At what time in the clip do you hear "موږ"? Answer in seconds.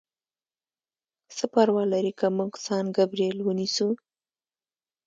2.37-2.51